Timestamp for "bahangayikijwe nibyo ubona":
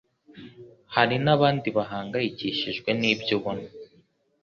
1.77-3.67